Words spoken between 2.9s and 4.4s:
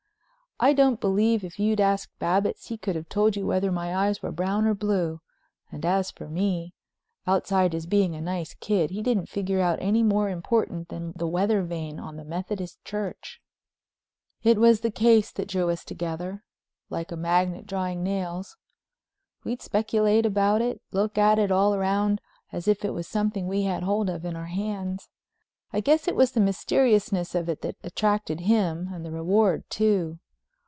have told you whether my eyes were